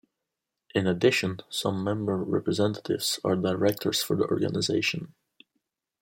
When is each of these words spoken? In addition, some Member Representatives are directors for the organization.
In 0.73 0.87
addition, 0.87 1.41
some 1.51 1.83
Member 1.83 2.17
Representatives 2.23 3.19
are 3.23 3.35
directors 3.35 4.01
for 4.01 4.15
the 4.15 4.25
organization. 4.25 5.13